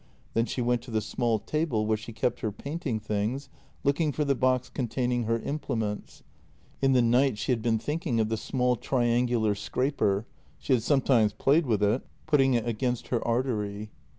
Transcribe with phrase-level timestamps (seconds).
[0.33, 3.49] Then she went to the small table where she kept her painting things,
[3.83, 6.23] looking for the box containing her implements.
[6.81, 10.25] In the night she had been thinking of the small triangular scraper,—
[10.57, 13.91] she had sometimes played with it, putting it against her artery.